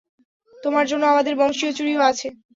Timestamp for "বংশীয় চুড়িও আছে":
1.39-2.27